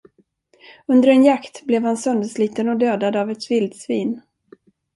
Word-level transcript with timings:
Under 0.87 1.09
en 1.09 1.23
jakt 1.23 1.63
blev 1.65 1.83
han 1.83 1.97
söndersliten 1.97 2.69
och 2.69 2.77
dödad 2.77 3.15
av 3.15 3.31
ett 3.31 3.51
vildsvin. 3.51 4.21